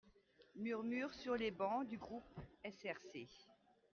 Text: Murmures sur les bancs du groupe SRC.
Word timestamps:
Murmures 0.55 1.13
sur 1.13 1.35
les 1.35 1.51
bancs 1.51 1.87
du 1.87 1.99
groupe 1.99 2.39
SRC. 2.65 3.27